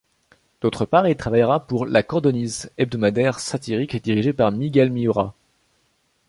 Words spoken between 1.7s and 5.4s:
“La Cordoniz”, hebdomadaire satirique dirigé par Miguel Mihura.